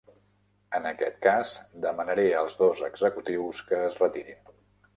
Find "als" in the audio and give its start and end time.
2.39-2.57